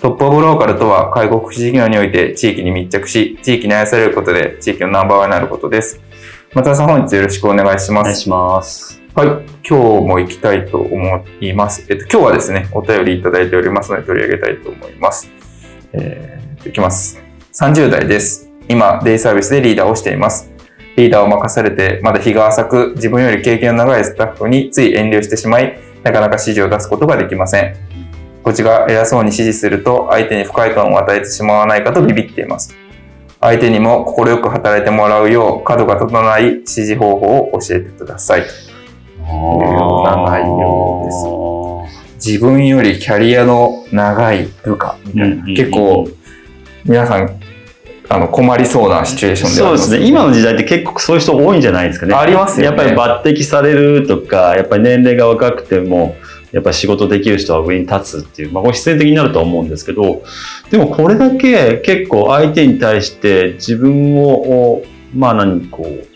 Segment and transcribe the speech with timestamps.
[0.00, 6.00] トップオブローカルとは介護福祉事業において地域に密着し地域に愛されることで地域のナンバーワンになることです
[6.54, 9.00] 松田さん本日よろしくお願いしますお願いします。
[9.12, 9.28] はい。
[9.68, 11.84] 今日も行きたいと思います。
[11.90, 15.28] えっと、今日はですね、お便りいただいておりますので取り上げたいと思います。
[15.92, 17.20] えー、いきます。
[17.52, 18.52] 30代です。
[18.68, 20.52] 今、デイサービスでリーダーをしています。
[20.96, 28.09] リーダーを任されて、まだ日が浅く、自分より経験の長いスタッフについ遠慮してしまい、なかなか指示を出すことができません。
[28.42, 32.74] こっちが偉そうに指示すると、相手に不快感を与えてしまわないかとビビっています。
[33.40, 38.40] 相手にも快く働いてもらうよう、角が整ない指示方法を教えてください。
[38.40, 38.46] よ
[40.02, 46.08] うな内容自分よりキャリアの長い部下みたいな、結構
[46.84, 47.40] 皆さん
[48.08, 50.08] あの困りそうなシチュエーションではありますそうですね。
[50.08, 52.14] 今の時代って結構そういう人多いんじゃないですかね。
[52.14, 56.16] ありますよねやっぱり抜擢されるとか、やっぱり年齢が若くても、
[56.52, 60.22] やっぱり仕事できる人は上に立つっていう、まあ、これ必然的になるとは思うんですけど、
[60.70, 64.84] でもこれだけ結構相手に対して自分を、お
[65.14, 66.06] まあ何、こう、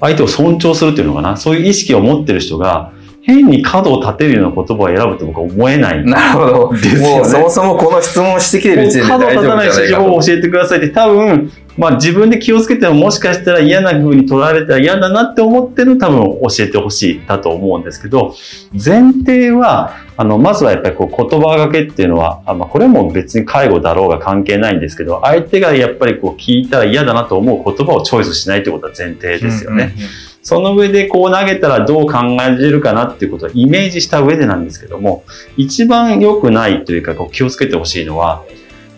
[0.00, 6.04] 相手を尊重するっていうのかな、そういう意識を持ってる人が、変に角を立てるような言葉を選ぶと僕は思えない。
[6.04, 18.34] なるほど、もうそもそもこの質問してきてる時点で角大丈夫立たない指示法を教えてくださいって多分、まあ自分で気をつけてももしかしたら嫌な風に取られたら嫌だなって思ってるの多分教えてほしいだと思うんですけど、
[18.72, 29.94] 前提は、あの、まずはやっぱりこう言葉がけっていうのは、あまあこれも別に介護だろうが関係ないんですけど、相手がやっぱりこう聞いたら嫌だなと思う言葉をチョイスしないってことは前提ですよね。
[30.42, 35.24] その上でこう投げたらどう考えれるかなっていうことをイメージした上でなんですけども、
[35.56, 38.44] 一番良くないというかこう気をつけてほしいのは、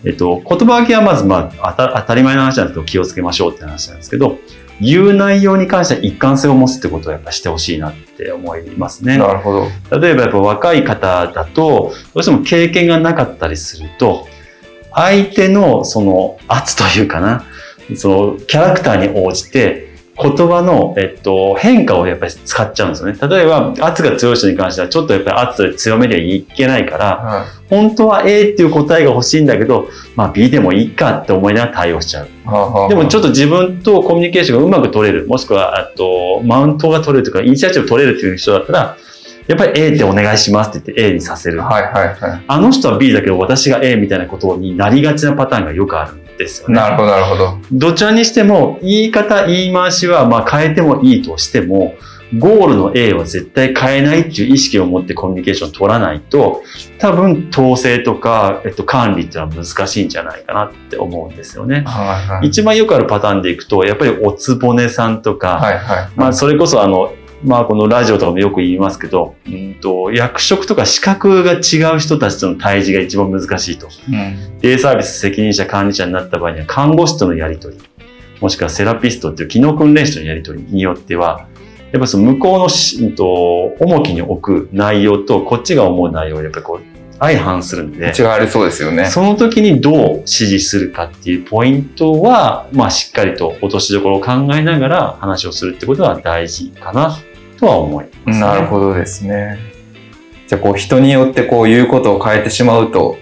[0.05, 4.39] えっと、言葉分けはまずまあ当た当たり前の話なんですけど気をつけましょうって話なんですけど、
[4.81, 9.17] 言う内容に関しては一貫性を持つってことをやっぱしてほしいなって思いますね。
[9.19, 9.53] なるほ
[9.91, 9.99] ど。
[9.99, 14.27] 例えばやっぱ若い方だと、どうしても経験がなかったりすると、
[14.93, 17.45] 相手のその圧というかな、
[17.95, 19.86] そのキャラクターに応じて、
[20.19, 23.19] 言葉の、えっと、変化をやっぱり使っちゃうんですよね。
[23.28, 32.28] 例えば、圧が強い人に関しては、ちょっとやっぱり圧で強めりゃいけないから、は本当は A っていう答えが欲しいんだけど、まあ B でもいいかって思いながら対応しちゃう。
[32.88, 38.97] でもちょっと自分とコミュニケーションがうまく取れる、もしくは、あと、マウントが取れるというか、イニシアチブ取れるっていう人だったら、
[39.48, 41.60] やっぱり A ってお願いしますって言って A にさせる。
[41.60, 46.73] はいはいはあの人は B だけど私が A みたいなことになりがちなパターンがよくあるんですよい。
[46.73, 46.79] ね。
[46.79, 47.59] なるほどなるほど。
[47.73, 51.95] どちらにしても、言い方、言い回しはまあ変えてもいいとしても、
[52.39, 56.63] ゴールの A は絶対変えないっていう意識を持ってコミュニケーションを取らないと、
[56.99, 61.85] 多分統制とか、えっと、管理っていうのは難しいんじゃないかなって思うんですよね。
[61.87, 62.49] はいはい。
[62.49, 66.09] 一番よくあるパターンでいくと、やっぱりおつぼねさんとか、はいはい。
[66.17, 67.13] まあそれこそあの、
[67.45, 73.89] まあこのラジオとかもよく言いますけど、うんと役職とか資格が違う人たちとの対峙が一番難しいと。
[74.09, 74.59] うん。
[74.59, 77.83] デイサービス責任者管理者になった場合には看護師とのやり取り、
[78.41, 81.47] もしくはセラピストっていう機能訓練士とのやり取りによっては、
[81.93, 83.27] やっぱその向こうのし、うんと、
[83.81, 89.07] 重きに置く内容とこっちが思う内容をやっぱりこう相反するんで、違われそうですよね。
[89.07, 97.16] その時にどう指示するかっていうポイントは、まあしっかりと落としどころを考えながら話をするってことは大事かな
[97.59, 99.59] とは思います、なるほどですね。
[100.47, 103.17] じゃあこう人によってこう言うことを変えてしまうと、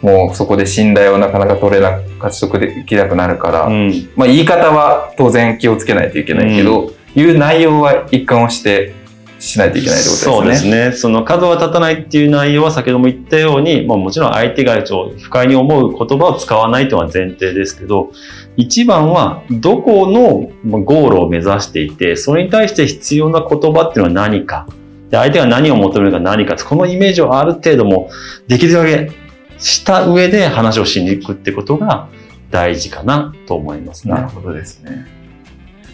[0.00, 4.10] もうそこで信頼をなかなか取れなく、獲得できなくなるから、うん。
[4.16, 8.94] まあ言い方は当然気をつけないといけないけど、言う内容は一貫をして
[9.42, 10.32] しないといけないってことですね。
[10.32, 10.92] そうですね。
[10.92, 18.12] その角が立たないっていう内容は先ほども言ったように、まあもちろん相手がちょ不快に思う言葉を使わないというのは前提ですけど、
[18.56, 24.68] 一番はどこのまあゴールを目指していて、それに対して必要な言葉っていうのは何か。
[25.10, 26.56] で相手が何を求めるか何か。
[26.56, 28.10] このイメージをある程度も
[28.46, 29.10] できるだけ
[29.58, 32.08] した上で話をしに行くってことが、
[32.52, 34.14] 大事かなと思いますね。
[34.14, 35.21] なるほどですね。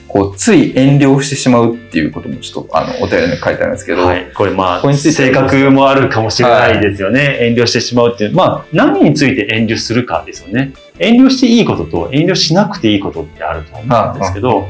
[0.09, 4.31] こう、つい遠慮してしまうっていうこともちょっと、あの、お便りに書いてあるんですけど、はい。
[4.35, 7.39] これまあ、ここについて性格もあるかもしれないですよね。
[7.43, 8.35] 遠慮してしまうっていう。
[8.35, 10.73] まあ、何について遠慮するかですよね。
[10.99, 14.69] 遠慮していいことと遠慮しなくていいことってあると思うんですけど、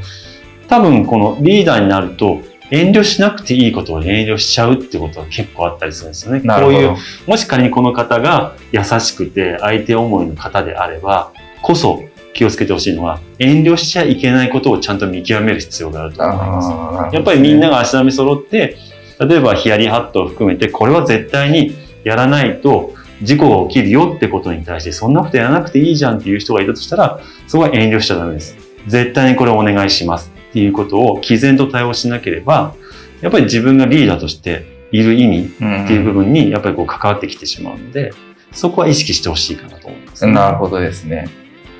[0.68, 6.40] 多分このリーダーになると、遠慮しなくていいことを遠慮しちゃうってことは結構あったりするんですよね。
[6.40, 6.96] こういう、
[7.26, 11.32] もし仮にこの方が優しくて相手思いの方であれば、
[11.62, 12.02] こそ
[12.38, 17.14] 気をつけてほしいのは、遠慮しちゃいけないことをちゃんと見極める必要があると思います。
[17.16, 18.76] やっぱりみんなが足並み揃って、
[19.18, 21.74] 例えばヒヤリハットを含めて、これは絶対に
[22.04, 27.18] やらないと事故が起きるよってことに対して、そんなことやらなくていいじゃんっていう人がいたとしたら、
[27.48, 28.56] そこは遠慮しちゃダメです。
[28.86, 32.74] 絶対にこれお願いしますっていうことを毅然と対応しなければ、
[33.20, 38.12] やっぱり自分がリーダーとしている意味うんっていう部分にやっぱりこう関わってきてしまうので、
[38.52, 41.28] そこは意識してほしいかなと思います、なるほどですね。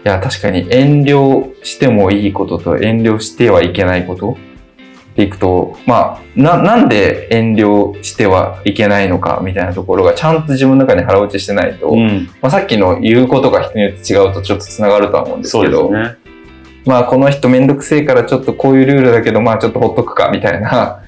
[0.05, 4.37] いや、確かに遠慮してもいいことと遠慮してはいけないこと
[5.13, 16.17] っていくと、まあ、な、なんで遠慮してはいけないのかみたいなところがちゃんと自分の中に腹落ちしてないと、うん、まあ、さっきの言うことが人によって違うとちょっと繋がるとは思うんですけど、ね。
[16.87, 21.03] まあこの人めんどくせえからちょっとこういうルールだけどまあちょっとほっとくかみたいな、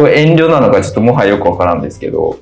[0.00, 2.40] これ遠慮なのかちょっともはやよくわからんですけど、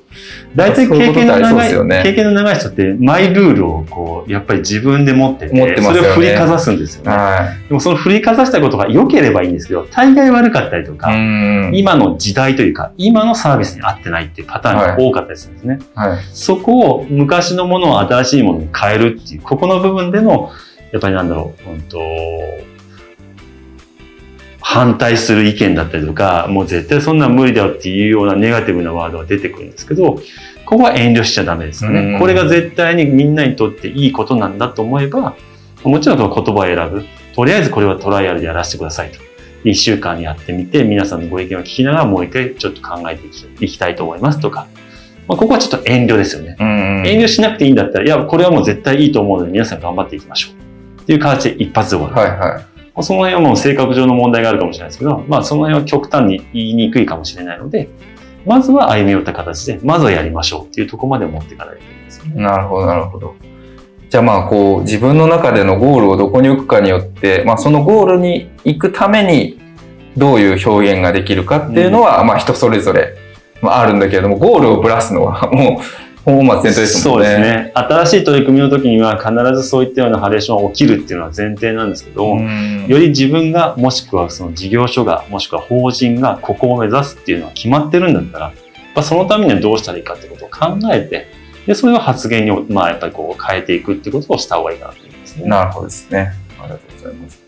[0.55, 7.11] 大体経験の長い、ね経験の長い人ってマイルールをこう、やっぱり自分で持ってて、持ってますよねそれを振りかざすんですよね。
[7.11, 10.97] はでもその振りかざしたことが良ければいいんですけど、大概悪かったりとい。
[10.97, 11.71] か、ん。
[11.73, 15.79] 今の時代というか、今のサービスに合ってないっていうパターンが多かったりするんですね。
[15.95, 16.19] はい。
[16.33, 20.51] そこを昔のものを新しいものに変えるっていう、ここの部分での、
[20.91, 21.99] やっぱりなんだろう、うんと、
[24.71, 30.19] 反対する意見だったりとか、もう絶対そんなん無理だよっていうようなネガティブなワードが出てくるんですけど、
[30.63, 32.19] ここは遠慮しちゃダメですようんね。
[32.19, 35.35] これが絶対にみんなにとっていいことなんだと思えば、
[35.83, 37.03] もちろんその言葉を選ぶ。
[37.35, 39.17] とりあえずこれはトライアルでやらせてくださいと。
[39.63, 43.25] 一週間やってみて、皆さんのご意見を聞きながらもう一回ちょっと考えて
[43.65, 44.67] いきたいと思いますとか。
[45.27, 46.55] まあ、ここはちょっと遠慮ですよね。
[46.59, 47.07] うん。
[47.07, 50.49] 遠慮しなくていいんだったら、いや、これはもう絶対いいと思うので皆さん頑張っていきましょ
[50.99, 51.01] う。
[51.01, 52.29] っていう形で一発で終わる。
[52.29, 52.78] はいはい。
[53.03, 57.89] その辺はもう性格上の問題があるかもしれないですけど、まあその辺は極端に言いにくいかもしれないので、
[58.45, 62.41] まずは歩み寄った形で、まずはやりましょうっていうところまで持っていかないといけないですよね。
[62.41, 63.35] なるほど、なるほど。
[64.09, 69.59] じゃあまあこう自分の中でのゴールをどこに置くかによって、まあそのゴールに行くために
[70.17, 73.15] どういう表現ができるかっていうのは、まあ人それぞれ、
[73.61, 77.01] まあ、あるんだけれども、ゴールをぶらすのはもう本末転倒ですね。
[77.01, 77.71] そうですね。
[77.75, 88.53] 新しい取り組みの時には必ずそういったようなハレーションが起きるっていうのは前提なんですけど、うんより自分が、もしくはその事業所が、もしくは法人がここを目指すっていうのは決まってるんだったら、やっ
[88.95, 91.27] ぱそのためにはどうしたらいいかってことを考えて、
[91.67, 95.47] で、それを発言に、まあやっぱりこう変えていくっていうことをした方がいいかなと思いますね。
[95.47, 96.31] なるほどですね。
[96.59, 97.43] ありがとうございます。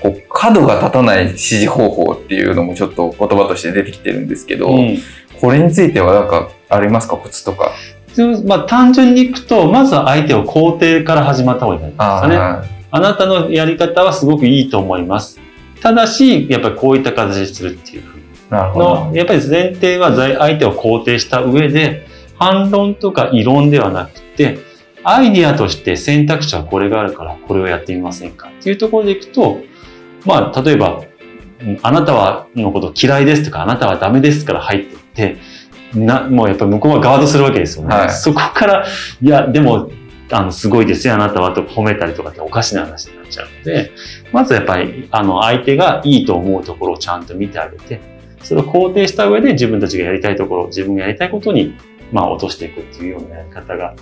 [0.00, 4.98] こう角が立たない指示方法っていうのもちょっと言葉として出てきてるんですけど、うん
[5.40, 7.16] これについてはなんかありますか？
[7.16, 7.72] コツとか。
[8.46, 12.36] まあ単純にいくと、まずは相手を肯定から始まった方がいいんですかね。
[12.36, 15.40] ああなたのやり方はすごくいいと思います。
[15.80, 18.18] ただし、やっぱりこういった形にするっていうふう
[18.52, 19.10] の、。
[19.14, 22.06] やっぱり前提は在相手を肯定した上で、
[22.38, 24.58] 反論とか異論ではなくて、
[25.02, 29.60] アイディアとして選択肢はこれがあるから、これをやってみませんかっていうところでいくと、
[30.24, 31.02] まあ、例えば、
[31.60, 35.36] うんあなたはのこと嫌いですとか、あなたはダメですから入っていって、
[35.94, 37.94] な、もうやっぱり向こうはガードするわけですよね。
[37.94, 38.86] はいそこから、
[39.20, 39.90] いや、でも、
[40.30, 43.92] あの、すごいですよ、あなたはと褒めたりとかっておかしな話になっちゃうので、
[44.32, 48.00] まずやっぱり、あの、相手がいいと思うところをちゃんと見てあげて、
[48.42, 51.74] それを肯定した上で自分たちがやりたいところ、自分がやりたいことに、
[52.12, 53.94] まあ、落としていくっていうようなやり方が、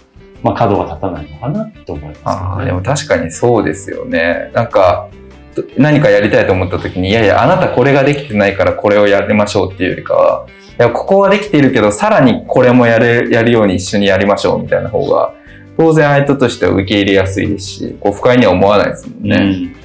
[0.42, 2.66] まあ、角が立たないのかなと思いますああ、よね。
[2.66, 4.50] でも確かにそうですよね。
[4.54, 5.08] なんか、
[5.54, 10.46] と何かやりたいと思った時に、いやいや、あなたこれができてないからこれをやりましょうっていうよりかは、
[10.78, 15.34] いや、ここはできているけど、さらにこれもやれ、やるように一緒にやりましょうみたいな方が、
[15.76, 19.36] 当然相手としては受け入れやすいですし、こう不快には思わないですもんね。
[19.36, 19.76] うん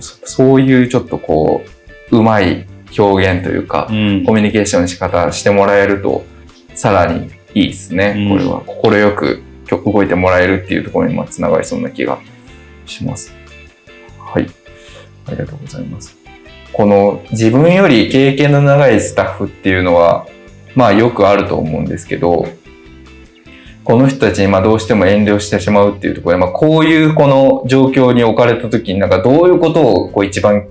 [0.00, 1.62] そそういうちょっとこ
[2.10, 2.66] う、うまい
[2.98, 6.24] 表現というか、うんコミュニケーションの仕方してもらえると、
[6.74, 8.14] さらにいいですね。
[8.16, 8.60] うんこれは。
[8.66, 12.18] 心よく動いてもらえるっていうところにまあつながりそうな気が
[12.84, 13.32] します。
[14.18, 14.46] はい。
[15.26, 16.15] ありがとうございます。
[16.76, 20.26] この自分より経験の長いスタッフっていうのは、
[20.74, 22.46] まあよくあると思うんですけど、
[23.82, 30.68] この人たちにまあどうしても遠慮してしまうっていうところで、まあこういうこの状況に置かれた時になんかどういうことをこう一番、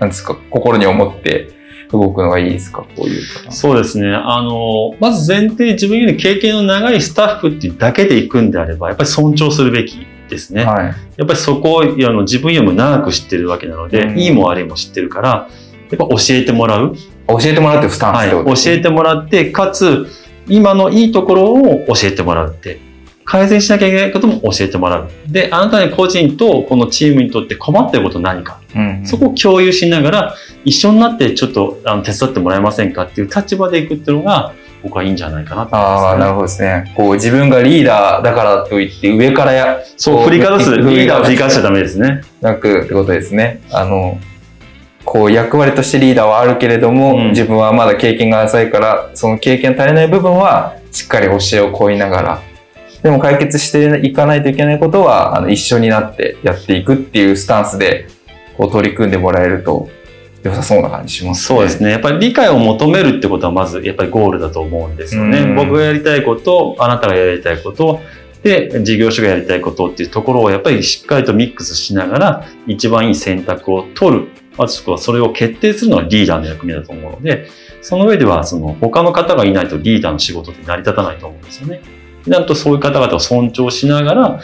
[0.00, 1.50] なんですか、心に思って
[1.92, 2.78] 動くのがいいですか？
[2.96, 3.52] こういう方。
[3.52, 4.08] そうですね。
[4.08, 10.64] あの、まず前提、自分より経験の長いスタッフっていうだけで行くんであれば、やっぱり尊重するべきですね。
[10.64, 10.84] はい。
[11.16, 15.48] やっぱりそこをあの自分よりも長く知ってるわけなので、うんいいも悪いも知ってるから、
[15.90, 16.94] やっぱ教えてもらう。
[17.28, 18.26] 教えてもらうっていうスタンスはい。
[18.28, 20.06] ってことですね教えてもらって、かつ、
[20.48, 22.80] 今のいいところを教えてもらうって。
[23.28, 25.10] 改善しなきゃいけないことも教えてもらう。
[25.26, 28.58] で、あなたに個人とこのチームにとって困ってること何か。
[28.74, 36.92] うんそこを共有しながら、一緒になってちょっとあの手伝ってもらえませんかっていう立場でいくっていうのが、僕はいいんじゃないかなと思います、ああ、なるほどですね。
[36.96, 40.76] こう自分がリーダーだからといって上からや、そう、振りかざす。
[40.76, 42.22] リーダーを振りかざしちゃダメですね。
[42.40, 43.60] なくってことですね。
[43.70, 44.18] あの、
[45.04, 52.42] こう役割としてリーダーはあるけれども、うん自分はまだ経験が浅いから、その経験足りない部分はしっかり教えを請いながら、
[53.02, 58.06] でも解決していかないといけないことは、あの、一緒になってやっていくっていうスタンスで、
[58.56, 59.88] こう取り組んでもらえると
[60.42, 61.56] 良さそうな感じしますね。
[61.58, 61.90] そうですね。
[61.90, 65.40] やっぱり理解を求めるってことはまずやっぱりゴールだと思うんですよね。
[65.40, 68.00] うん僕がやりたいこと、あなたがやりたいこと、
[68.42, 74.28] で、事業所がやりたいことっていうところをやっぱりしっかりとミックスしながら一番いい選択を取る。
[74.56, 77.48] まずそれを決定するのはリーダーの役目だと思うので、
[77.80, 81.80] その上ではその他の方がいないとリーダーの仕事って成り立たないと思うんですよね。
[82.26, 84.40] なんとそういう方々を尊重しながら、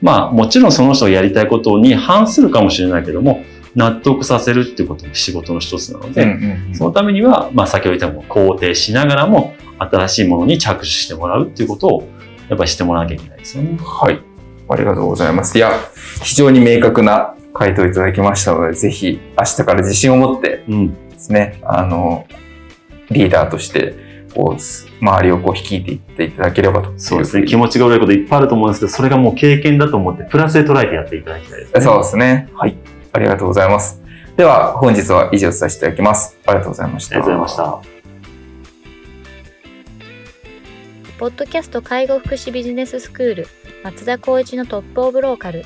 [0.00, 3.44] まあもちろんその人がやりたいことに反するかもしれないけども、
[3.76, 12.08] 納得させるっていうことも仕事の一つなので、うんうんうんそのためには、まあ、先ほど言ったも肯定しながらも、新しいものに着手してもらうっていうことを、
[12.48, 13.78] やっぱりしてもらわなきゃいけないですよね。
[13.78, 14.20] はい。
[14.68, 15.56] ありがとうございます。
[15.56, 15.70] いや、
[16.22, 21.10] 非常に明確な回答いただきましたので、ぜひ明日から自信を持ってうん。
[21.10, 22.26] ですね、あの、
[23.10, 23.94] リーダーとして、
[24.34, 26.92] こう、す周りをこう率いていっていただければと。
[26.96, 27.46] そうですね。
[27.46, 31.80] 気持ちが悪いこといっぱいあると思うんですけど、それがもう経験だと思って、プラスで捉えてやっていただきたいですね。
[31.80, 32.48] そうですね。
[32.54, 32.76] はい。
[33.16, 34.00] ありがとうございます。
[34.36, 36.38] では、本日は以上させていただきます。
[36.46, 37.16] ありがとうございました。
[37.16, 37.96] ありがとうございました。
[41.18, 43.48] ポッドキャスト介護福祉ビジネススクール
[43.82, 45.64] 松田光一のトップオブローカル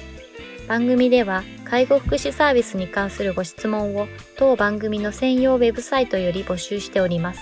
[0.69, 7.41] 番組では介護福祉サービスに関するご質問を当番組の専用ウェブサイトより募集しております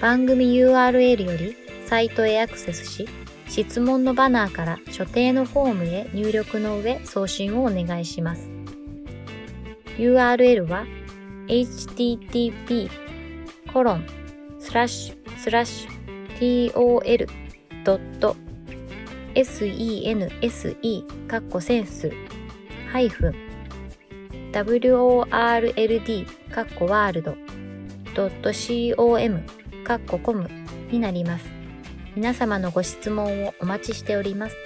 [0.00, 3.06] 番組 URL よりサイトへアクセスし
[3.48, 8.59] 質問のバナーから所定のフォームへ入力の上送信をお願いします
[10.00, 10.86] URL は
[11.46, 12.90] http
[13.70, 14.06] コロン
[14.58, 16.72] スラッシュスラッシュ
[19.34, 22.10] tol.sense かっこセンス
[22.90, 23.34] ハイフン
[24.52, 27.36] world かっこワールド
[28.96, 29.42] .com
[29.84, 30.48] かっこコム
[30.90, 31.44] になります。
[32.16, 34.56] 皆様のご質問をお待ちしております。